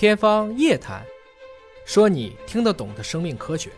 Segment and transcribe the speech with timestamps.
[0.00, 1.04] 天方夜谭，
[1.84, 3.68] 说你听得懂的生命科学。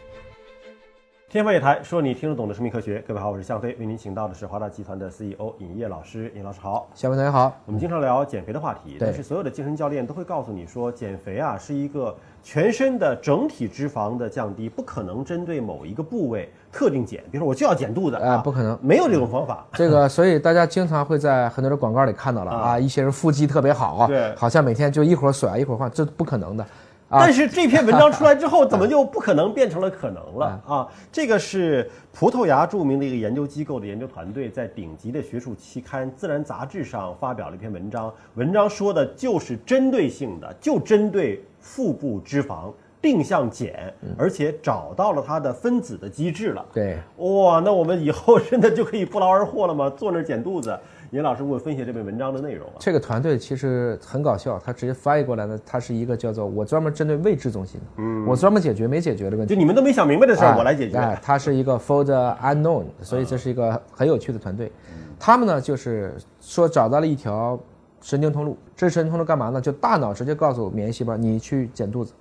[1.32, 3.02] 天方夜谭，说你听得懂的生命科学。
[3.08, 6.30] 各位好，我是向飞，为您请到的是华大集团的 CEO 尹烨老师。
[6.36, 7.50] 尹老师好，小飞同学好。
[7.64, 17.24] 我们经常聊减肥的话题，但是所有的健身教练都会告诉你说，减肥啊是一个全身的整体脂肪的降低，不可能针对某一个部位特定减。
[17.30, 19.66] 比如说我就要减肚子哎不可能没有这种方法。
[19.72, 26.66] 这个，所以大家经常会在很多的广告里看到了啊啊，一些人腹肌特别好，对好像每天就一会儿甩一会儿换，这不可能的。
[27.12, 30.88] 啊但是这篇文章出来之后，怎么就不可能变成了可能了啊？
[31.12, 46.64] 这个是葡萄牙著名的一个研究机构的研究团队在顶级的学术期刊《自然》杂志上发表了一篇文章，文章说的就是针对性的，就针对腹部脂肪定向减，而且找到了它的分子的机制了。
[46.72, 49.90] 对，哇，那我们以后真的就可以不劳而获了吗？
[49.90, 50.78] 坐那儿减肚子？
[51.10, 52.76] 尹老师给我分析这篇文章的内容啊。
[52.78, 59.52] 这个团队其实很搞笑，他直接翻译过来呢，它是一个叫做我专门针对未知中心的，嗯，我专门解决没解决的问题。
[59.54, 60.96] 就你们都没想明白的事儿，哎我来解决。
[60.96, 64.72] 哎，它是一个 for the unknown，所以这是一个很有趣的团队。
[65.18, 67.60] 他们呢，就是说找到了一条
[68.00, 69.60] 神经通路，这神经通路干嘛呢？
[69.60, 72.14] 就大脑直接告诉免疫细胞，你去减肚子。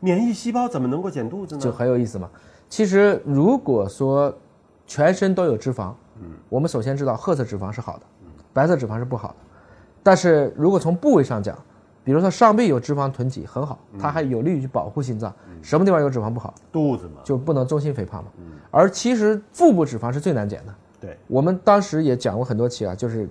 [0.00, 1.60] 免疫细胞怎么能够减肚子呢？
[1.60, 2.28] 就很有意思嘛。
[2.68, 4.34] 其实如果说
[4.86, 8.02] 全身都有脂肪，嗯，我们首先知道褐色脂肪是好的，
[8.52, 9.36] 白色脂肪是不好的。
[10.02, 11.56] 但是如果从部位上讲，
[12.02, 15.32] 比如说上臂有脂肪囤积很好，它还有利于去保护心脏。
[15.62, 17.22] 什么地方有脂肪不好，肚子嘛。
[17.24, 18.30] 就不能中心肥胖嘛。
[18.70, 20.74] 而其实腹部脂肪是最难减的。
[21.00, 23.26] 对，我们当时也讲过很多期啊，就是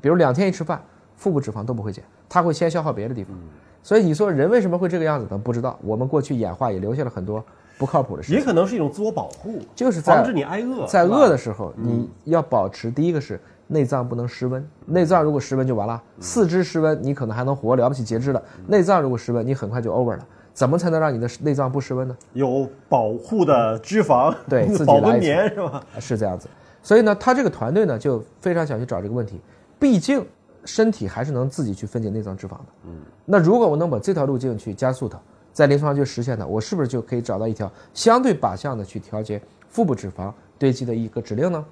[0.00, 0.82] 比如两天一吃饭，
[1.16, 3.34] 腹部脂肪都不会减，它会先消耗别的地方。
[3.82, 5.36] 所以你说人为什么会这个样子呢？
[5.36, 5.78] 不知道。
[5.82, 7.44] 我们过去演化也留下了很多
[7.76, 8.44] 不靠谱的事情也。
[8.44, 10.86] 可能是一种自我保护，就是在防止你挨饿。
[10.86, 16.00] 在饿的时候，你要保持第一个是内脏不能失温，内脏如果失温就完了。
[16.20, 18.40] 四肢失温，你可能还能活，了不起截肢了。
[18.68, 20.26] 内脏如果失温，你很快就 over 了。
[20.54, 22.14] 怎么才能让你的内脏不失温呢？
[22.34, 25.82] 有保护的脂肪，对 自己保温来一次棉是吧？
[25.98, 26.46] 是这样子。
[26.82, 29.40] 所以呢，他这个团队呢就非常想去找这个问题，
[29.78, 30.24] 毕竟
[30.64, 32.64] 身体还是能自己去分解内脏脂肪的。
[32.86, 35.20] 嗯，那如果我能把这条路径去加速它，
[35.52, 41.64] 在临床上去实现它，我是不是就可以找到一条相对靶向的去调节腹部脂肪堆积的一个指令呢？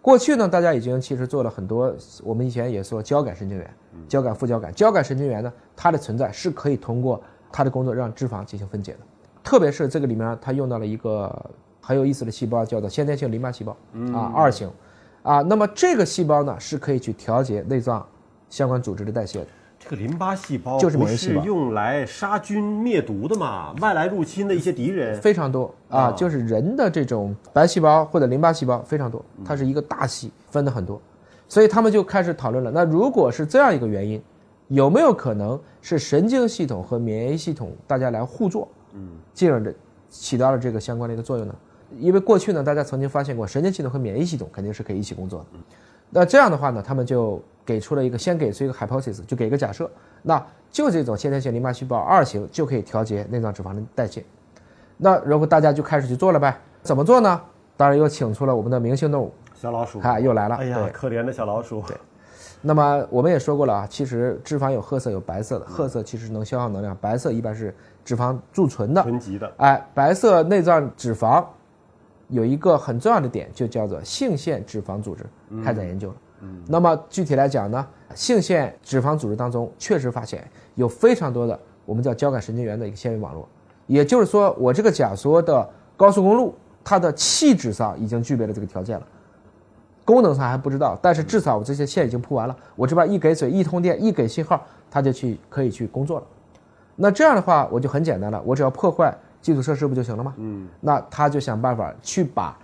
[0.00, 3.74] 过去呢，大家已经其实做了很多，我们以前也说交感神经元、
[4.06, 7.20] 交感副交感、交感神经元呢，它的存在是可以通过
[7.50, 8.98] 它的工作让脂肪进行分解的，
[9.42, 13.74] 特别是这个里面它用到了一个很有意思的细胞，叫做先天性淋巴细胞
[14.12, 14.70] 啊，二型
[15.24, 18.06] 啊，那么这个细胞呢是可以去调节内脏
[18.50, 19.46] 相关组织的代谢的。
[19.78, 23.74] 这个淋巴细胞就是免疫细胞是用来杀菌灭毒的嘛？
[23.80, 31.00] 外来入侵的一些敌人，非常多啊，就是人的这种白细胞或者淋巴细胞非常多，它是一个大系，分的很多，
[31.48, 32.70] 所以他们就开始讨论了。
[32.70, 34.22] 那如果是这样一个原因，
[34.68, 39.74] 有没有可能是神经系统和免疫系统大家来互作，嗯，进而的
[40.08, 41.54] 起到了这个相关的一个作用呢？
[41.98, 45.46] 因为过去呢，大家曾经发现过神经系统和免疫系统肯定是可以一起工作的。
[46.10, 49.90] 那这样的话呢，他们就给出了一个先给出一个 hypothesis，就给一个假设，
[50.22, 54.24] 那就这种先天性淋巴细胞二型就可以调节内脏脂肪的代谢。
[54.96, 57.40] 那然后大家就开始去做了呗，怎么做呢？
[57.76, 60.54] 当然又请出了我们的明星动物，小老鼠，啊，又来了。
[60.56, 61.82] 哎呀，可怜的小老鼠。
[61.88, 61.96] 对
[62.66, 67.74] 那么我们也说过了啊，其实脂肪有褐色有白色的，褐色其实能消耗能量，白色一般是
[68.04, 69.02] 脂肪贮存的。
[69.02, 71.44] 囤积的，哎，白色内脏脂肪
[72.28, 75.24] 有一个很重要的点，就叫做性腺脂肪组织
[75.62, 76.14] 开展研究了。
[76.66, 83.48] 那么具体来讲呢，性腺脂肪组织当中确实发现有非常多的我们叫交感神经元的一个纤维网络，
[83.86, 89.06] 也就是说，我这个假说的高速公路，它的气质上已经具备了这个条件了。
[90.04, 96.26] 功能上还不知道，但是至少我这些线已经铺完了，我这边一给水、一通电、一给信号，它就去可以去工作了。
[96.94, 100.32] 那这样的话，我就很简单了，我只要破坏基础设施不就行了吗？
[100.38, 102.58] 嗯，那他就想办法去把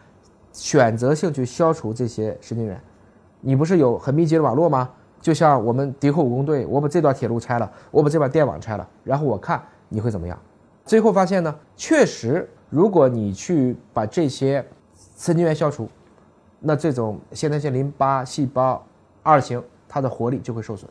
[0.51, 2.81] 选择性去消除这些神经元。
[3.43, 4.89] 你不是有很密集的网络吗？
[5.21, 10.39] 就像我们敌后武工队，我把这段铁路拆了，我把这把电网拆了，然后我看你会怎么样？
[10.87, 14.65] 最后发现呢，确实，如果你去把这些
[15.19, 15.87] 神经元消除，
[16.61, 18.83] 那这种先天性淋巴细胞
[19.23, 20.91] 二型它的活力就会受损，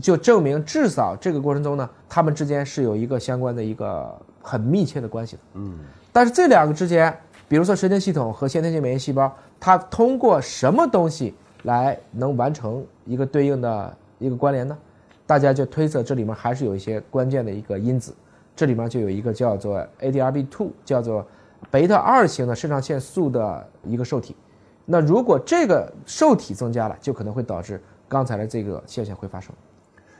[0.00, 5.42] 就证明至少这个过程中呢，它们之间是有一个相关的一个很密切的关系的。
[5.54, 5.78] 嗯，
[6.12, 7.12] 但是这两个之间，
[7.48, 11.34] 比如说神经系统和先天性免疫细胞，它通过什么东西
[11.64, 14.78] 来能完成一个对应的一个关联呢？
[15.26, 18.14] 大家就推测这里面还是有一些关键的一个因子，
[18.54, 21.26] 这里面就有一个叫做 ADRB2，叫做
[21.68, 24.36] 贝塔二型的肾上腺素的一个受体。
[24.84, 29.52] 那如果这个受体增加了，就可能会导致刚才的这个现象会发生。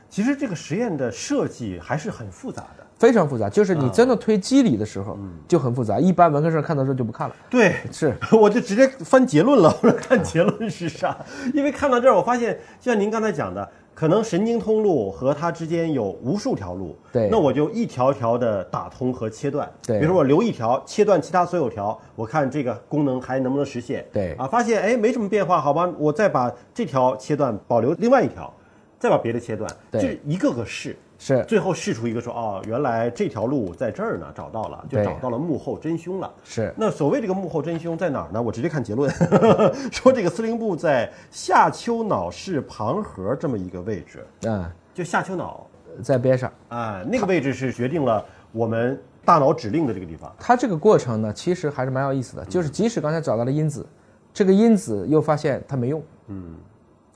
[0.09, 2.83] 其实这个实验的设计还是很复杂的。
[2.97, 5.15] 非常复杂，就是你真的推机理的时候
[5.47, 7.35] 就很复杂，一般文科生看到这就不看了。
[7.47, 11.15] 对，是， 我就直接翻结论了， 我说看结论是啥？
[11.53, 17.29] 因为看到这儿，我发现就像您刚才讲的，可能神经通路和它之间有无数条路，对。
[17.29, 19.99] 那我就一条条的打通和切断，对。
[19.99, 24.33] 比如说我留一条，切断其他所有条，我看这个功能还能不能实现，对。
[24.39, 28.51] 啊，发现哎没什么变化，好吧，我再把这条切断，保留另外一条，
[28.99, 30.95] 再把别的切断，对这一个个试。
[31.19, 36.31] 是最后试出一个说哦，原来这条路在这儿呢，找到了，就找到了幕后真凶了。
[36.43, 38.39] 是，那所谓这个幕后真凶在哪儿呢？
[38.39, 39.11] 我直接看结论，
[39.91, 44.63] 说这个司令部在下丘脑室旁核这么一个位置，嗯，
[44.93, 45.65] 就下丘脑
[46.03, 46.53] 在边上。
[46.69, 50.31] 啊，那个位置是决定了我们大脑指令的这个地方。
[50.37, 53.83] 它这个过程呢，其实还是蛮有意思的，就是即使刚才找到了因子，
[54.31, 56.57] 这个因子又发现它没用，嗯，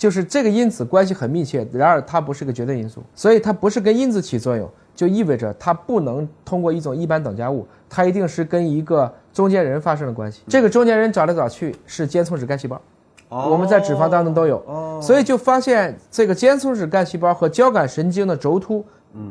[0.01, 10.41] 就是这个因子关系很密切，然而它不是个绝对因素，所以它不是跟因子起作用，就意味着它不能通过一种一般等价物，它一定是跟一个中间人发生了关系。
[10.47, 12.81] 这个中间人找来找去是间充质干细胞，
[13.29, 18.83] 我们在脂肪当中都有，所以就发现这个间充质干细胞和交感神经的轴突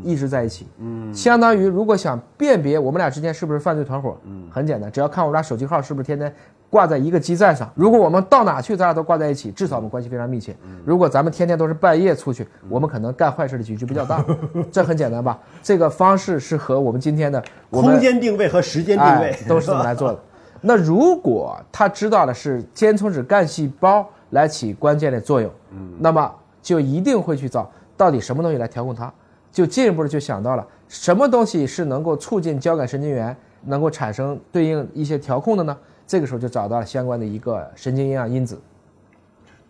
[0.04, 0.68] 一直在一起。
[0.78, 6.32] 嗯，相当于如果想辨别我们俩之间是不是犯罪团伙，嗯，很简单，只要看我们俩手机号是不是天天
[6.70, 7.68] 挂在一个基站上。
[7.74, 10.56] 如果我们到哪去，咱俩都挂在一起，至少我们关系非常密切。
[10.84, 14.24] 如果咱们天天都是半夜出去，我们可能干坏事的几率就比较大。
[14.70, 15.38] 这很简单吧？
[15.62, 20.18] 这个方式是和我们今天的空间定位和时间定位、哎、都是这么来做的。
[20.62, 26.32] 那如果他知道的是间充质干细胞来起关键的作用，嗯，那么
[26.62, 29.12] 就一定会去找到底什么东西来调控它，
[29.50, 33.34] 就进一步的就想到了什么东西是能够促进交感神经元
[33.64, 35.76] 能够产生对应一些调控的呢？
[36.10, 38.60] 这个时候就找到了相关的一个神经营养因子。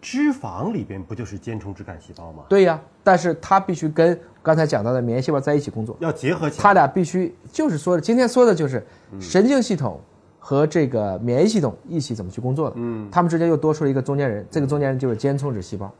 [0.00, 2.44] 脂肪里边不就是间充质干细胞吗？
[2.48, 6.62] 对呀，但是它必须跟刚才讲到的免疫细胞在一起工作，要结合起来。
[6.62, 8.82] 它俩必须就是说的，今天说的就是
[9.20, 10.00] 神经系统
[10.38, 12.76] 和这个免疫系统一起怎么去工作的。
[12.78, 15.92] 嗯，它们之间又多出了一个中间人，这个中间人就是间充质细胞。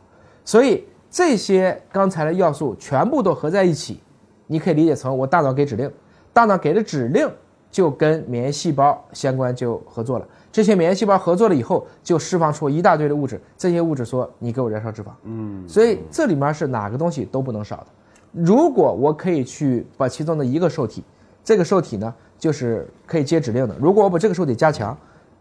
[0.43, 4.01] 所以这些刚才的要素全部都合在一起，
[4.47, 5.93] 你可以理解成我大脑给指令，
[6.33, 7.31] 大脑给的指令
[7.71, 10.27] 就跟免疫细胞相关，就合作了。
[10.53, 15.11] 这些免疫细胞合作了以后，就释放出一大堆的物质，这些物质说你给我燃烧脂肪。
[15.23, 17.87] 嗯，所以这里面是哪个东西都不能少的。
[18.33, 21.05] 如果我可以去把其中的一个受体，
[21.45, 23.77] 这个受体呢就是可以接指令的。
[23.81, 24.97] 如果我把这个受体加强，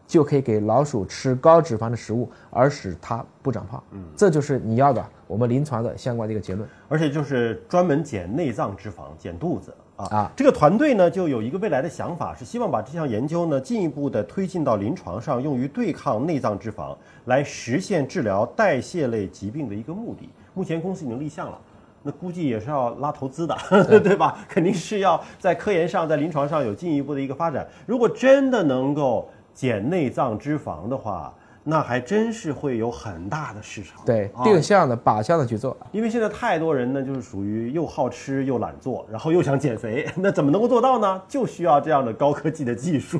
[0.05, 3.83] 就可以给老鼠吃高脂肪的食物，而使它不长胖。
[3.91, 6.67] 嗯，这就是你要的我们临床的相关的一个结论。
[6.87, 9.73] 而且就是专门减内脏脂肪，减肚子。
[9.99, 20.29] 啊啊，这个团队呢就有一个未来的想法，是希望把这项研究呢进一步的推进到临床上，用于对抗内脏脂肪，来实现治疗代谢类疾病的一个目的。
[20.53, 21.59] 目前公司已经立项了，
[22.01, 23.55] 那估计也是要拉投资的，
[23.99, 24.39] 对吧？
[24.47, 27.67] 肯定是要在科研上、在临床上有进一步的一个发展。
[27.85, 31.33] 如果真的能够减内脏脂肪的话，
[31.69, 34.01] 那还真是会有很大的市场。
[34.05, 35.77] 对，啊定向的、靶向的去做。
[35.91, 41.21] 因为现在太多人呢，就是属于又好吃又懒做，然后又想减肥， 那怎么能够做到呢？
[41.27, 43.19] 就需要这样的高科技的技术。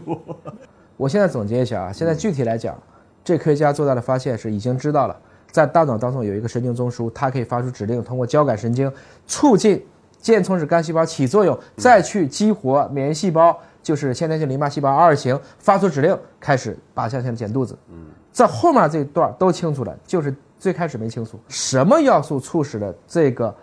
[0.97, 2.77] 我现在总结一下啊，现在具体来讲，
[3.23, 5.15] 这科学家做到的发现是已经知道了，
[5.51, 8.91] 在大脑当中有一个神经中枢，它可以发出指令，通过交感神经
[9.27, 9.85] 促进
[10.19, 17.77] 间充质干细胞起作用，再去激活免疫细胞，就是先天性淋巴细胞二型发出指令，开始靶向性的减肚子。
[17.89, 23.53] 嗯，这后面这一段都清楚了，就是最开始没清楚什么要素促使了这个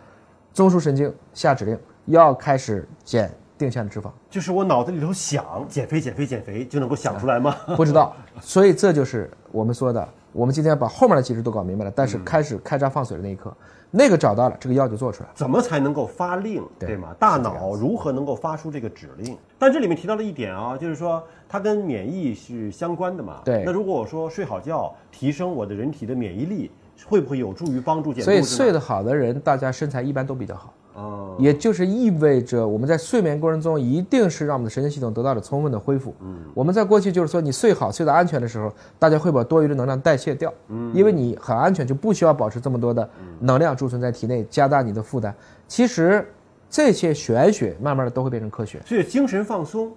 [0.52, 4.10] 中枢神经下指令要开始减定向的脂肪。
[4.28, 7.56] 就是我脑子里头想减肥、减肥、减肥，就能够想出来吗？
[7.76, 10.06] 不知道，所以这就是我们说的，
[10.36, 13.50] 我们今天把后面的机制都搞明白了，但是开始开闸放水的那一刻，
[13.90, 15.34] 那个找到了，这个药就做出来了。
[15.34, 17.14] 怎么才能够发令，对对吗？
[17.18, 19.34] 大脑如何能够发出这个指令？
[19.58, 23.40] 但这里面提到了一点啊，就是说它跟免疫是相关的嘛。
[23.46, 26.70] 对那如果我说睡好觉，提升我的人体的免疫力，
[27.06, 28.42] 会不会有助于帮助减肚所以？
[28.42, 30.74] 睡得好的人，大家身材一般都比较好。
[30.96, 36.14] 哦，也就是意味着我们在睡眠过程中一定是让我们的神经系统得到了充分的恢复。
[36.22, 40.52] 嗯，我们在过去就是说你睡好、睡得安全的时候，大家会把多余的能量代谢掉。
[40.68, 43.08] 嗯，因为你很安全，就不需要保持这么多的
[43.40, 45.34] 能量贮存在体内，加大你的负担。
[45.68, 46.26] 其实
[46.70, 48.80] 这些玄学慢慢的都会变成科学。
[48.86, 49.92] 所以精神放松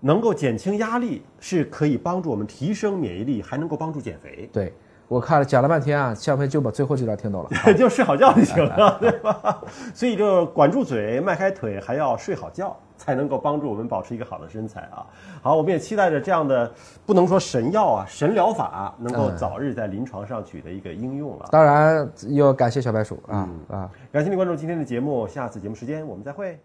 [0.00, 4.48] 能够减轻压力，是可以帮助我们提升免疫力，还能够帮助减肥。
[4.52, 4.72] 对，
[5.08, 7.50] 我看了讲了半天啊，下回就把最后这段听懂了。
[7.74, 9.60] 就睡好觉就行了， 对吧？
[9.94, 15.06] 所以就管住嘴，迈开腿，还要睡好觉，才能够帮助我们保持一个好的身材啊。
[15.40, 16.68] 好，我们也期待着这样的
[17.04, 21.46] 不能说神药啊，神疗法能够早日在临床上取得一个应用了。
[21.52, 23.90] 当然，要感谢小白鼠啊啊！
[24.12, 26.58] 感谢您关注今天的节目，下次节目时间我们再会。